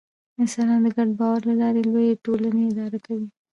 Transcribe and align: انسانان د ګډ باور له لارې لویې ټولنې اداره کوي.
انسانان 0.41 0.79
د 0.85 0.87
ګډ 0.97 1.09
باور 1.19 1.39
له 1.49 1.53
لارې 1.61 1.81
لویې 1.89 2.21
ټولنې 2.25 2.63
اداره 2.71 2.99
کوي. 3.05 3.27